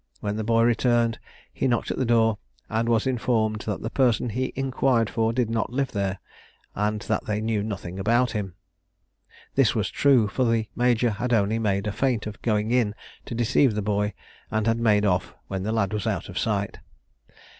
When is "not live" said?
5.47-5.91